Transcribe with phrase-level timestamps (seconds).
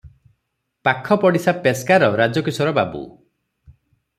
[0.87, 3.05] ପାଖ ପଡ଼ିଶା ପେସ୍କାର ରାଜକିଶୋର ବାବୁ।